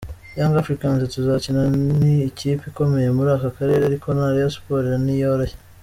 Young 0.37 0.53
Africans 0.61 1.11
tuzakina 1.15 1.61
ni 1.99 2.13
ikipe 2.29 2.63
ikomeye 2.69 3.09
muri 3.17 3.29
aka 3.37 3.49
karere 3.57 3.81
ariko 3.85 4.07
na 4.15 4.33
Rayon 4.33 4.51
Sports 4.55 4.89
ntiyoroshye. 5.05 5.57